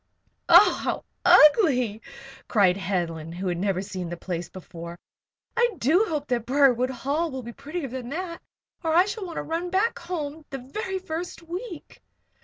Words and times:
"Oh, 0.49 0.73
how 0.83 1.03
ugly!" 1.23 2.01
cried 2.47 2.75
Helen, 2.75 3.31
who 3.31 3.45
had 3.49 3.59
never 3.59 3.83
seen 3.83 4.09
the 4.09 4.17
place 4.17 4.49
before. 4.49 4.97
"I 5.55 5.75
do 5.77 6.05
hope 6.09 6.25
that 6.29 6.47
Briarwood 6.47 6.89
Hall 6.89 7.29
will 7.29 7.43
be 7.43 7.53
prettier 7.53 7.87
than 7.87 8.09
that, 8.09 8.41
or 8.83 8.95
I 8.95 9.05
shall 9.05 9.27
want 9.27 9.35
to 9.35 9.43
run 9.43 9.69
back 9.69 9.99
home 9.99 10.43
the 10.49 10.57
very 10.57 10.97
first 10.97 11.43
week." 11.43 12.01